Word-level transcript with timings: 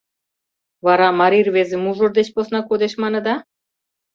Вара 0.85 1.09
марий 1.19 1.45
рвезе 1.47 1.77
мужыр 1.83 2.11
деч 2.17 2.27
посна 2.35 2.59
кодеш, 2.63 2.93
маныда? 3.01 3.35